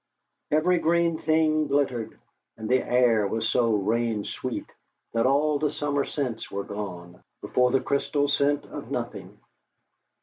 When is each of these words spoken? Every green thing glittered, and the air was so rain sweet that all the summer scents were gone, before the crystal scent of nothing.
Every 0.49 0.79
green 0.79 1.19
thing 1.19 1.67
glittered, 1.67 2.17
and 2.57 2.67
the 2.67 2.81
air 2.81 3.27
was 3.27 3.47
so 3.47 3.71
rain 3.75 4.23
sweet 4.25 4.65
that 5.13 5.27
all 5.27 5.59
the 5.59 5.69
summer 5.69 6.05
scents 6.05 6.49
were 6.49 6.63
gone, 6.63 7.23
before 7.39 7.69
the 7.69 7.81
crystal 7.81 8.27
scent 8.27 8.65
of 8.65 8.89
nothing. 8.89 9.37